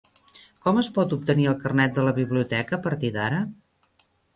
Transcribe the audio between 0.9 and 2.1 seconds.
pot obtenir el carnet de